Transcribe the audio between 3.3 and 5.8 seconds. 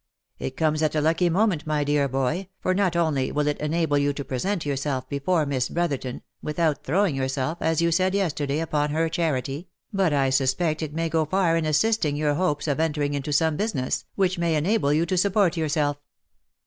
will it enable you to present yourself before Miss